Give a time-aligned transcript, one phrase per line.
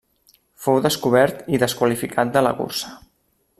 [0.63, 2.93] Fou descobert i desqualificat de la cursa.